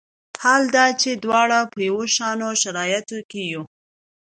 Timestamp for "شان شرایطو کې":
2.15-3.41